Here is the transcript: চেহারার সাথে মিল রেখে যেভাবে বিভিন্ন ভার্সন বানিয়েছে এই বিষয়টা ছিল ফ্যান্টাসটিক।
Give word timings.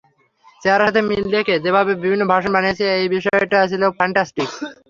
চেহারার 0.61 0.87
সাথে 0.87 1.01
মিল 1.09 1.25
রেখে 1.35 1.55
যেভাবে 1.65 1.91
বিভিন্ন 2.01 2.23
ভার্সন 2.31 2.51
বানিয়েছে 2.55 2.85
এই 2.95 3.07
বিষয়টা 3.15 3.57
ছিল 3.71 3.83
ফ্যান্টাসটিক। 3.97 4.49